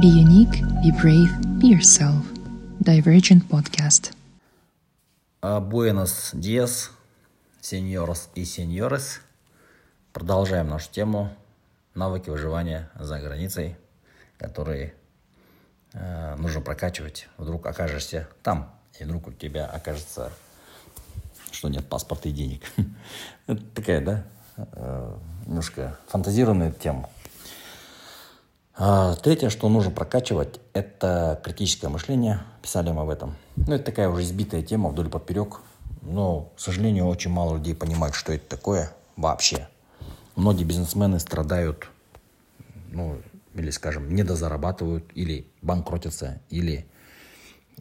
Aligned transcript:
Be 0.00 0.06
unique, 0.06 0.62
be 0.82 0.90
brave, 0.90 1.30
be 1.60 1.68
yourself. 1.68 2.24
Divergent 2.80 3.46
Podcast. 3.50 4.14
Буэнос 5.42 6.30
диас, 6.32 6.90
сеньорос 7.60 8.30
и 8.34 8.46
сеньорес. 8.46 9.20
Продолжаем 10.14 10.68
нашу 10.68 10.90
тему 10.90 11.30
навыки 11.94 12.30
выживания 12.30 12.90
за 12.98 13.20
границей, 13.20 13.76
которые 14.38 14.94
э, 15.92 16.36
нужно 16.36 16.62
прокачивать. 16.62 17.28
Вдруг 17.36 17.66
окажешься 17.66 18.28
там, 18.42 18.74
и 18.98 19.04
вдруг 19.04 19.28
у 19.28 19.32
тебя 19.32 19.66
окажется, 19.66 20.32
что 21.50 21.68
нет 21.68 21.86
паспорта 21.86 22.30
и 22.30 22.32
денег. 22.32 22.62
Это 23.46 23.62
такая, 23.74 24.00
да, 24.00 24.24
э, 24.56 25.18
немножко 25.44 25.98
фантазированная 26.08 26.72
тема. 26.72 27.10
А, 28.74 29.14
третье, 29.16 29.50
что 29.50 29.68
нужно 29.68 29.90
прокачивать, 29.90 30.60
это 30.72 31.40
критическое 31.44 31.88
мышление. 31.88 32.40
Писали 32.62 32.90
мы 32.90 33.02
об 33.02 33.10
этом. 33.10 33.36
Ну, 33.56 33.74
это 33.74 33.84
такая 33.84 34.08
уже 34.08 34.22
избитая 34.22 34.62
тема 34.62 34.88
вдоль 34.88 35.10
поперек. 35.10 35.60
Но, 36.00 36.50
к 36.56 36.60
сожалению, 36.60 37.06
очень 37.06 37.30
мало 37.30 37.56
людей 37.56 37.74
понимают, 37.74 38.14
что 38.14 38.32
это 38.32 38.48
такое 38.48 38.92
вообще. 39.16 39.68
Многие 40.36 40.64
бизнесмены 40.64 41.20
страдают, 41.20 41.88
ну, 42.90 43.20
или, 43.54 43.70
скажем, 43.70 44.14
недозарабатывают, 44.14 45.04
или 45.14 45.46
банкротятся, 45.60 46.40
или 46.48 46.86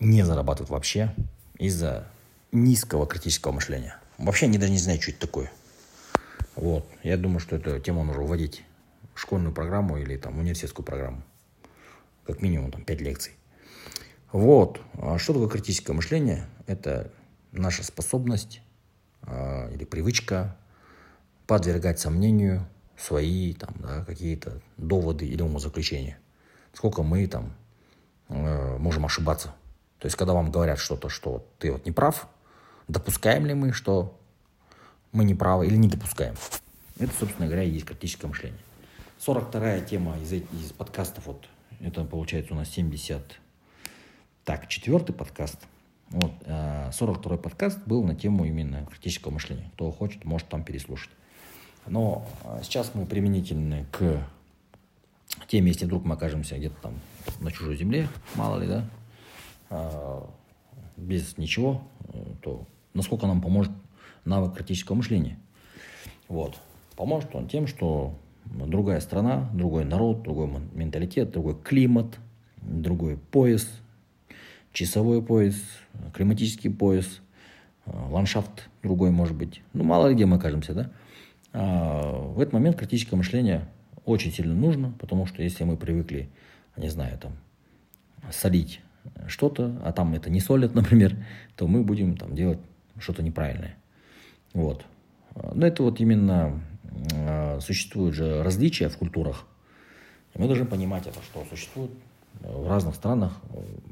не 0.00 0.22
зарабатывают 0.24 0.70
вообще 0.70 1.14
из-за 1.58 2.08
низкого 2.50 3.06
критического 3.06 3.52
мышления. 3.52 3.96
Вообще 4.16 4.46
они 4.46 4.56
даже 4.56 4.72
не 4.72 4.78
знают, 4.78 5.02
что 5.02 5.12
это 5.12 5.20
такое. 5.20 5.52
Вот. 6.56 6.88
Я 7.02 7.18
думаю, 7.18 7.40
что 7.40 7.56
эту 7.56 7.78
тему 7.78 8.04
нужно 8.04 8.22
вводить 8.22 8.64
школьную 9.18 9.52
программу 9.52 9.98
или 9.98 10.16
там 10.16 10.38
университетскую 10.38 10.86
программу. 10.86 11.22
Как 12.26 12.40
минимум 12.40 12.70
там 12.70 12.84
5 12.84 13.00
лекций. 13.00 13.32
Вот. 14.32 14.80
А 14.94 15.18
что 15.18 15.32
такое 15.32 15.48
критическое 15.48 15.92
мышление? 15.92 16.46
Это 16.66 17.10
наша 17.52 17.82
способность 17.82 18.60
э, 19.22 19.74
или 19.74 19.84
привычка 19.84 20.56
подвергать 21.46 21.98
сомнению 21.98 22.66
свои 22.96 23.54
там, 23.54 23.74
да, 23.78 24.04
какие-то 24.04 24.60
доводы 24.76 25.26
или 25.26 25.42
умозаключения. 25.42 26.18
Сколько 26.74 27.02
мы 27.02 27.26
там 27.26 27.54
э, 28.28 28.76
можем 28.78 29.06
ошибаться. 29.06 29.54
То 29.98 30.06
есть, 30.06 30.16
когда 30.16 30.32
вам 30.34 30.52
говорят 30.52 30.78
что-то, 30.78 31.08
что 31.08 31.44
ты 31.58 31.72
вот 31.72 31.86
не 31.86 31.92
прав, 31.92 32.28
допускаем 32.86 33.46
ли 33.46 33.54
мы, 33.54 33.72
что 33.72 34.16
мы 35.10 35.24
не 35.24 35.34
правы 35.34 35.66
или 35.66 35.76
не 35.76 35.88
допускаем. 35.88 36.34
Это, 36.98 37.12
собственно 37.18 37.46
говоря, 37.46 37.64
и 37.64 37.70
есть 37.70 37.86
критическое 37.86 38.26
мышление. 38.26 38.60
42-я 39.18 39.80
тема 39.80 40.16
из, 40.18 40.32
из 40.32 40.72
подкастов, 40.76 41.26
вот, 41.26 41.48
это 41.80 42.04
получается 42.04 42.54
у 42.54 42.56
нас 42.56 42.68
70, 42.70 43.40
так, 44.44 44.68
четвертый 44.68 45.12
подкаст. 45.12 45.58
Вот, 46.10 46.32
42-й 46.46 47.34
а, 47.34 47.38
подкаст 47.38 47.80
был 47.84 48.04
на 48.04 48.14
тему 48.14 48.44
именно 48.44 48.86
критического 48.86 49.32
мышления. 49.32 49.70
Кто 49.74 49.90
хочет, 49.90 50.24
может 50.24 50.48
там 50.48 50.62
переслушать. 50.62 51.10
Но 51.86 52.26
а, 52.44 52.60
сейчас 52.62 52.94
мы 52.94 53.06
применительны 53.06 53.86
к 53.90 54.22
теме, 55.48 55.68
если 55.68 55.84
вдруг 55.84 56.04
мы 56.04 56.14
окажемся 56.14 56.56
где-то 56.56 56.76
там 56.80 56.94
на 57.40 57.50
чужой 57.50 57.76
земле, 57.76 58.08
мало 58.36 58.58
ли, 58.60 58.68
да, 58.68 58.88
а, 59.68 60.30
без 60.96 61.36
ничего, 61.38 61.82
то 62.40 62.64
насколько 62.94 63.26
нам 63.26 63.42
поможет 63.42 63.72
навык 64.24 64.54
критического 64.54 64.96
мышления. 64.96 65.38
Вот. 66.28 66.56
Поможет 66.96 67.34
он 67.34 67.48
тем, 67.48 67.66
что 67.66 68.16
другая 68.52 69.00
страна, 69.00 69.48
другой 69.52 69.84
народ, 69.84 70.22
другой 70.22 70.48
менталитет, 70.72 71.30
другой 71.30 71.56
климат, 71.62 72.18
другой 72.62 73.16
пояс, 73.16 73.68
часовой 74.72 75.22
пояс, 75.22 75.56
климатический 76.14 76.70
пояс, 76.70 77.20
э, 77.86 77.90
ландшафт 78.10 78.68
другой 78.82 79.10
может 79.10 79.36
быть. 79.36 79.62
Ну, 79.72 79.84
мало 79.84 80.08
ли 80.08 80.14
где 80.14 80.26
мы 80.26 80.36
окажемся, 80.36 80.74
да? 80.74 80.90
А 81.52 82.12
в 82.12 82.40
этот 82.40 82.52
момент 82.52 82.76
критическое 82.76 83.16
мышление 83.16 83.68
очень 84.04 84.32
сильно 84.32 84.54
нужно, 84.54 84.92
потому 84.98 85.26
что 85.26 85.42
если 85.42 85.64
мы 85.64 85.76
привыкли, 85.76 86.28
не 86.76 86.88
знаю, 86.88 87.18
там, 87.18 87.32
солить 88.30 88.80
что-то, 89.26 89.80
а 89.84 89.92
там 89.92 90.14
это 90.14 90.30
не 90.30 90.40
солят, 90.40 90.74
например, 90.76 91.16
то 91.56 91.66
мы 91.66 91.82
будем 91.82 92.16
там 92.16 92.34
делать 92.34 92.58
что-то 92.98 93.22
неправильное. 93.22 93.76
Вот. 94.52 94.84
Но 95.54 95.66
это 95.66 95.82
вот 95.82 96.00
именно 96.00 96.60
Э, 96.77 96.77
существуют 97.60 98.14
же 98.14 98.42
различия 98.42 98.88
в 98.88 98.96
культурах. 98.96 99.44
И 100.34 100.40
мы 100.40 100.46
должны 100.46 100.66
понимать 100.66 101.06
это, 101.06 101.20
что 101.22 101.44
существует 101.50 101.90
в 102.40 102.68
разных 102.68 102.94
странах 102.94 103.32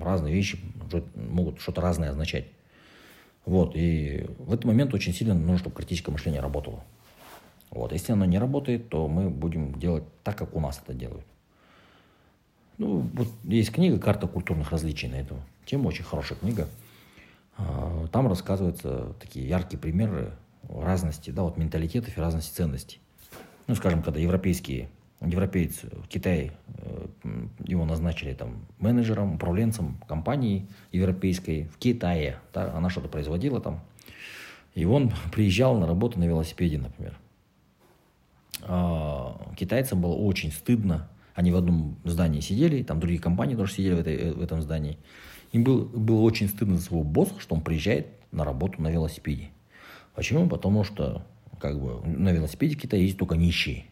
разные 0.00 0.34
вещи 0.34 0.58
могут 1.14 1.60
что-то 1.60 1.80
разное 1.80 2.10
означать. 2.10 2.46
Вот, 3.46 3.76
и 3.76 4.26
в 4.38 4.52
этот 4.52 4.64
момент 4.64 4.94
очень 4.94 5.12
сильно 5.12 5.34
нужно, 5.34 5.58
чтобы 5.58 5.76
критическое 5.76 6.12
мышление 6.12 6.40
работало. 6.40 6.82
Вот, 7.70 7.92
если 7.92 8.12
оно 8.12 8.24
не 8.24 8.38
работает, 8.38 8.88
то 8.88 9.08
мы 9.08 9.28
будем 9.28 9.78
делать 9.78 10.04
так, 10.22 10.36
как 10.36 10.54
у 10.54 10.60
нас 10.60 10.80
это 10.82 10.94
делают. 10.94 11.26
Ну, 12.78 13.08
вот 13.12 13.28
есть 13.44 13.70
книга 13.70 13.98
«Карта 13.98 14.26
культурных 14.26 14.70
различий» 14.70 15.08
на 15.08 15.16
эту 15.16 15.36
тему, 15.64 15.88
очень 15.88 16.04
хорошая 16.04 16.38
книга. 16.38 16.68
А, 17.56 18.06
там 18.08 18.28
рассказываются 18.28 19.14
такие 19.20 19.46
яркие 19.46 19.78
примеры 19.78 20.32
разности, 20.68 21.30
да, 21.30 21.42
вот 21.42 21.56
менталитетов 21.56 22.16
и 22.16 22.20
разности 22.20 22.54
ценностей. 22.54 23.00
Ну, 23.66 23.74
скажем, 23.74 24.02
когда 24.02 24.20
европейские, 24.20 24.88
европеец 25.20 25.82
в 25.82 26.06
Китае, 26.08 26.52
э, 26.78 27.06
его 27.64 27.84
назначили 27.84 28.34
там 28.34 28.66
менеджером, 28.78 29.34
управленцем 29.34 29.98
компании 30.06 30.66
европейской 30.92 31.64
в 31.64 31.78
Китае, 31.78 32.38
да, 32.52 32.74
она 32.74 32.90
что-то 32.90 33.08
производила 33.08 33.60
там, 33.60 33.80
и 34.74 34.84
он 34.84 35.12
приезжал 35.32 35.78
на 35.78 35.86
работу 35.86 36.18
на 36.18 36.24
велосипеде, 36.24 36.78
например. 36.78 37.16
А, 38.62 39.52
китайцам 39.56 40.00
было 40.00 40.14
очень 40.14 40.50
стыдно, 40.50 41.08
они 41.34 41.50
в 41.52 41.56
одном 41.56 41.96
здании 42.04 42.40
сидели, 42.40 42.82
там 42.82 43.00
другие 43.00 43.20
компании 43.20 43.56
тоже 43.56 43.74
сидели 43.74 43.94
в, 43.94 44.00
этой, 44.00 44.32
в 44.32 44.40
этом 44.40 44.62
здании. 44.62 44.98
Им 45.52 45.64
был, 45.64 45.84
было 45.84 46.20
очень 46.20 46.48
стыдно 46.48 46.76
за 46.76 46.82
своего 46.82 47.04
босса, 47.04 47.34
что 47.38 47.54
он 47.54 47.60
приезжает 47.60 48.08
на 48.32 48.44
работу 48.44 48.82
на 48.82 48.88
велосипеде. 48.88 49.50
Почему? 50.14 50.48
Потому 50.48 50.84
что 50.84 51.22
как 51.60 51.80
бы 51.80 52.06
на 52.06 52.30
велосипеде 52.30 52.76
в 52.76 52.80
Китае 52.80 53.02
ездят 53.02 53.20
только 53.20 53.36
нищие. 53.36 53.86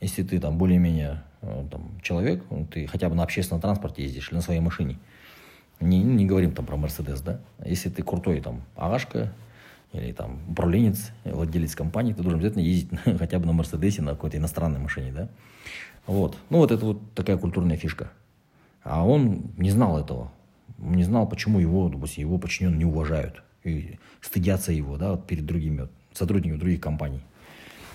Если 0.00 0.22
ты 0.22 0.38
там 0.38 0.58
более-менее 0.58 1.22
э, 1.42 1.66
там, 1.70 2.00
человек, 2.02 2.44
ну, 2.50 2.66
ты 2.66 2.86
хотя 2.86 3.08
бы 3.08 3.16
на 3.16 3.24
общественном 3.24 3.60
транспорте 3.60 4.02
ездишь 4.02 4.28
или 4.28 4.36
на 4.36 4.42
своей 4.42 4.60
машине, 4.60 4.98
не, 5.80 6.02
не 6.02 6.24
говорим 6.24 6.52
там 6.52 6.66
про 6.66 6.76
Мерседес, 6.76 7.20
да, 7.20 7.40
если 7.64 7.88
ты 7.88 8.02
крутой 8.02 8.40
там 8.40 8.62
агашка 8.76 9.32
или 9.92 10.12
там 10.12 10.38
управленец, 10.48 11.10
владелец 11.24 11.74
компании, 11.74 12.12
ты 12.12 12.22
должен 12.22 12.38
обязательно 12.38 12.62
ездить 12.62 12.98
хотя 13.18 13.38
бы 13.38 13.46
на 13.46 13.52
Мерседесе, 13.52 14.02
на 14.02 14.12
какой-то 14.12 14.36
иностранной 14.36 14.78
машине, 14.78 15.12
да. 15.12 15.28
Вот. 16.06 16.38
Ну, 16.48 16.58
вот 16.58 16.70
это 16.70 16.84
вот 16.86 17.14
такая 17.14 17.36
культурная 17.36 17.76
фишка. 17.76 18.10
А 18.82 19.06
он 19.06 19.52
не 19.58 19.70
знал 19.70 19.98
этого. 19.98 20.32
Не 20.78 21.04
знал, 21.04 21.28
почему 21.28 21.58
его, 21.58 21.88
допустим, 21.88 22.22
его 22.22 22.38
подчиненные 22.38 22.78
не 22.78 22.84
уважают 22.84 23.42
и 23.68 23.98
стыдятся 24.20 24.72
его, 24.72 24.96
да, 24.96 25.12
вот 25.12 25.26
перед 25.26 25.46
другими 25.46 25.82
вот, 25.82 25.90
сотрудниками 26.12 26.58
других 26.58 26.80
компаний. 26.80 27.20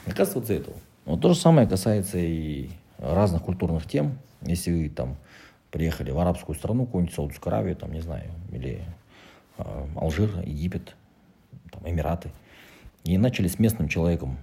Оказывается, 0.05 0.53
этого. 0.53 0.77
Вот 1.05 1.21
то 1.21 1.29
же 1.33 1.39
самое 1.39 1.67
касается 1.67 2.17
и 2.17 2.69
разных 2.97 3.43
культурных 3.43 3.87
тем. 3.87 4.17
Если 4.41 4.71
вы 4.71 4.89
там 4.89 5.17
приехали 5.71 6.11
в 6.11 6.19
арабскую 6.19 6.55
страну, 6.55 6.85
какую-нибудь 6.85 7.15
Саудовскую 7.15 7.53
Аравию, 7.53 7.75
там, 7.75 7.91
не 7.91 8.01
знаю, 8.01 8.31
или 8.51 8.81
э, 9.57 9.87
Алжир, 9.95 10.29
Египет, 10.45 10.95
там, 11.71 11.89
Эмираты, 11.89 12.31
и 13.03 13.17
начали 13.17 13.47
с 13.47 13.59
местным 13.59 13.87
человеком 13.87 14.37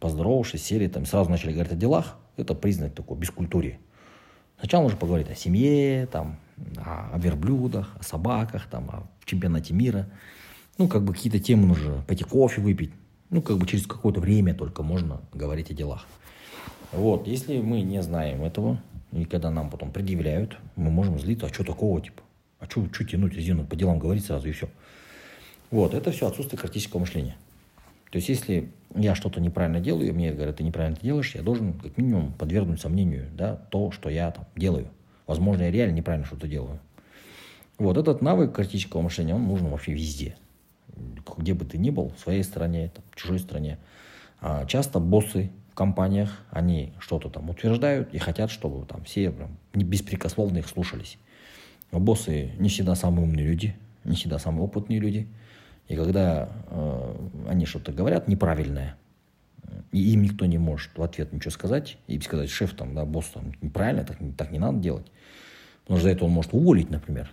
поздоровавшись, 0.00 0.62
сели, 0.62 0.86
там, 0.88 1.06
сразу 1.06 1.30
начали 1.30 1.52
говорить 1.52 1.72
о 1.72 1.76
делах, 1.76 2.16
это 2.36 2.54
признак 2.54 2.94
такой 2.94 3.16
бескультурии. 3.16 3.78
Сначала 4.58 4.82
нужно 4.82 4.98
поговорить 4.98 5.30
о 5.30 5.34
семье, 5.34 6.06
там, 6.06 6.36
о, 6.76 7.10
о 7.14 7.18
верблюдах, 7.18 7.94
о 7.98 8.02
собаках, 8.02 8.66
там, 8.66 8.90
о 8.90 9.06
чемпионате 9.24 9.74
мира. 9.74 10.06
Ну, 10.76 10.88
как 10.88 11.04
бы 11.04 11.12
какие-то 11.12 11.38
темы 11.38 11.68
нужно 11.68 12.02
пойти 12.08 12.24
кофе 12.24 12.60
выпить. 12.60 12.90
Ну, 13.30 13.42
как 13.42 13.58
бы 13.58 13.66
через 13.66 13.86
какое-то 13.86 14.20
время 14.20 14.54
только 14.54 14.82
можно 14.82 15.20
говорить 15.32 15.70
о 15.70 15.74
делах. 15.74 16.04
Вот, 16.90 17.28
если 17.28 17.60
мы 17.60 17.82
не 17.82 18.02
знаем 18.02 18.42
этого, 18.42 18.82
и 19.12 19.24
когда 19.24 19.50
нам 19.50 19.70
потом 19.70 19.92
предъявляют, 19.92 20.58
мы 20.74 20.90
можем 20.90 21.20
злиться, 21.20 21.46
а 21.46 21.48
что 21.52 21.62
такого, 21.62 22.00
типа, 22.00 22.22
а 22.58 22.66
что, 22.66 22.84
что 22.92 23.04
тянуть 23.04 23.34
резину, 23.34 23.64
по 23.64 23.76
делам 23.76 24.00
говорить 24.00 24.24
сразу 24.24 24.48
и 24.48 24.52
все. 24.52 24.68
Вот, 25.70 25.94
это 25.94 26.10
все 26.10 26.26
отсутствие 26.26 26.60
критического 26.60 27.00
мышления. 27.00 27.36
То 28.10 28.16
есть, 28.16 28.28
если 28.28 28.72
я 28.96 29.14
что-то 29.14 29.40
неправильно 29.40 29.78
делаю, 29.78 30.12
мне 30.12 30.32
говорят, 30.32 30.56
ты 30.56 30.64
неправильно 30.64 30.96
это 30.96 31.04
делаешь, 31.04 31.36
я 31.36 31.42
должен 31.42 31.74
как 31.74 31.96
минимум 31.96 32.32
подвергнуть 32.32 32.80
сомнению 32.80 33.28
да, 33.32 33.54
то, 33.54 33.92
что 33.92 34.08
я 34.10 34.32
там 34.32 34.46
делаю. 34.56 34.88
Возможно, 35.28 35.62
я 35.62 35.70
реально 35.70 35.94
неправильно 35.94 36.26
что-то 36.26 36.48
делаю. 36.48 36.80
Вот 37.78 37.96
этот 37.96 38.22
навык 38.22 38.54
критического 38.54 39.02
мышления, 39.02 39.36
он 39.36 39.46
нужен 39.46 39.68
вообще 39.68 39.92
везде 39.92 40.36
где 41.44 41.54
бы 41.54 41.64
ты 41.64 41.78
ни 41.78 41.90
был, 41.90 42.12
в 42.16 42.18
своей 42.18 42.42
стране, 42.42 42.90
там, 42.92 43.04
в 43.10 43.16
чужой 43.16 43.38
стране. 43.38 43.78
А 44.40 44.66
часто 44.66 44.98
боссы, 44.98 45.50
в 45.70 45.74
компаниях, 45.74 46.42
они 46.50 46.92
что-то 46.98 47.28
там 47.28 47.50
утверждают 47.50 48.12
и 48.14 48.18
хотят, 48.18 48.50
чтобы 48.50 48.86
там 48.86 49.04
все 49.04 49.30
прям 49.30 49.56
беспрекословно 49.74 50.58
их 50.58 50.68
слушались. 50.68 51.18
Но 51.92 52.00
боссы 52.00 52.52
не 52.58 52.68
всегда 52.68 52.94
самые 52.94 53.26
умные 53.26 53.46
люди, 53.46 53.76
не 54.04 54.16
всегда 54.16 54.38
самые 54.38 54.64
опытные 54.64 54.98
люди. 54.98 55.28
И 55.88 55.96
когда 55.96 56.48
э, 56.70 57.28
они 57.48 57.66
что-то 57.66 57.92
говорят 57.92 58.26
неправильное, 58.28 58.96
и 59.92 60.12
им 60.12 60.22
никто 60.22 60.46
не 60.46 60.58
может 60.58 60.96
в 60.96 61.02
ответ 61.02 61.32
ничего 61.32 61.50
сказать, 61.50 61.98
и 62.06 62.18
сказать, 62.20 62.50
шеф 62.50 62.74
там, 62.74 62.94
да, 62.94 63.04
босс 63.04 63.26
там, 63.26 63.52
неправильно, 63.60 64.04
так, 64.04 64.18
так 64.36 64.50
не 64.50 64.58
надо 64.58 64.78
делать, 64.78 65.06
потому 65.82 65.98
что 65.98 66.08
за 66.08 66.14
это 66.14 66.24
он 66.24 66.30
может 66.30 66.54
уволить, 66.54 66.90
например, 66.90 67.30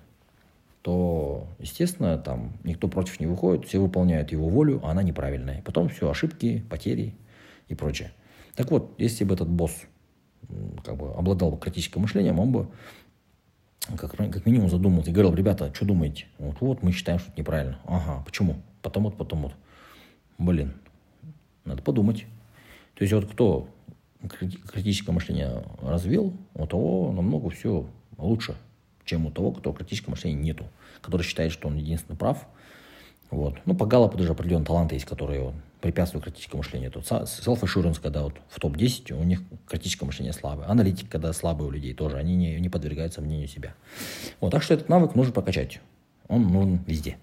то, 0.82 1.48
естественно, 1.60 2.18
там 2.18 2.54
никто 2.64 2.88
против 2.88 3.20
не 3.20 3.28
выходит, 3.28 3.66
все 3.66 3.80
выполняют 3.80 4.32
его 4.32 4.50
волю, 4.50 4.82
а 4.84 4.92
она 4.92 5.04
неправильная. 5.04 5.62
Потом 5.62 5.90
все, 5.90 6.10
ошибки, 6.10 6.66
потери 6.70 7.16
и 7.68 7.76
прочее. 7.76 8.12
Так 8.56 8.72
вот, 8.72 8.96
если 8.98 9.24
бы 9.24 9.36
этот 9.36 9.50
босс 9.50 9.84
как 10.84 10.98
бы 10.98 11.14
обладал 11.14 11.56
критическим 11.58 12.02
мышлением, 12.02 12.40
он 12.40 12.52
бы 12.52 12.68
как, 13.98 14.12
как 14.16 14.46
минимум 14.46 14.70
задумался 14.70 15.12
и 15.12 15.14
говорил, 15.14 15.34
ребята, 15.34 15.72
что 15.74 15.86
думаете? 15.86 16.26
Вот, 16.38 16.58
вот, 16.62 16.84
мы 16.84 16.92
считаем, 16.92 17.20
что 17.20 17.32
это 17.32 17.40
неправильно. 17.40 17.80
Ага, 17.86 18.24
почему? 18.26 18.62
Потом 18.82 19.04
вот, 19.04 19.18
потом 19.18 19.44
вот. 19.44 19.54
Блин, 20.38 20.74
надо 21.66 21.82
подумать. 21.84 22.26
То 22.96 23.04
есть 23.04 23.14
вот 23.14 23.32
кто 23.32 23.70
критическое 24.72 25.12
мышление 25.12 25.64
развил, 25.82 26.34
у 26.54 26.66
того 26.66 27.12
намного 27.12 27.50
все 27.50 27.88
лучше, 28.18 28.56
чем 29.06 29.26
у 29.26 29.32
того, 29.32 29.52
кто 29.52 29.72
критического 29.74 30.12
мышления 30.12 30.42
нету, 30.42 30.66
который 31.02 31.24
считает, 31.24 31.52
что 31.52 31.68
он 31.68 31.78
единственный 31.78 32.16
прав. 32.16 32.48
Вот. 33.30 33.56
Ну, 33.66 33.76
по 33.76 33.86
Галлапу 33.86 34.18
даже 34.18 34.32
определенные 34.32 34.66
таланты 34.66 34.96
есть, 34.96 35.06
которые 35.06 35.54
препятствуют 35.80 36.26
критическому 36.26 36.60
мышлению. 36.60 36.92
Тут 36.92 37.04
self-assurance, 37.06 38.00
когда 38.02 38.24
вот 38.24 38.36
в 38.50 38.60
топ-10, 38.60 39.14
у 39.14 39.24
них 39.24 39.42
критическое 39.68 40.06
мышление 40.06 40.34
слабое. 40.34 40.68
Аналитик, 40.68 41.10
когда 41.10 41.34
слабые 41.34 41.68
у 41.68 41.72
людей 41.72 41.94
тоже, 41.94 42.18
они 42.18 42.36
не, 42.36 42.60
не 42.60 42.70
подвергаются 42.70 43.22
мнению 43.22 43.48
себя. 43.48 43.74
Вот, 44.42 44.52
так 44.52 44.64
что 44.64 44.74
этот 44.74 44.90
навык 44.90 45.16
нужно 45.16 45.34
прокачать. 45.34 45.80
Он 46.28 46.48
нужен 46.48 46.84
везде. 46.86 47.18